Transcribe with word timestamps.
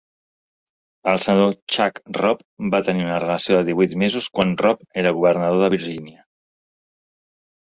El 1.11 1.19
senador 1.25 1.51
Chuck 1.75 1.99
Robb 2.19 2.41
va 2.75 2.79
tenir 2.87 3.05
una 3.09 3.19
relació 3.25 3.59
de 3.59 3.67
divuit 3.69 3.93
mesos 4.05 4.31
quan 4.39 4.55
Robb 4.63 4.83
era 5.03 5.13
governador 5.19 5.63
de 5.67 5.71
Virgínia. 5.77 6.27